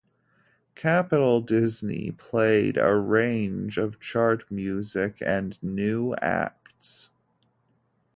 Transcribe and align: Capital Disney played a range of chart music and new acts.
Capital 0.73 1.41
Disney 1.41 2.09
played 2.09 2.75
a 2.75 2.95
range 2.95 3.77
of 3.77 3.99
chart 3.99 4.49
music 4.49 5.21
and 5.23 5.61
new 5.61 6.15
acts. 6.23 7.11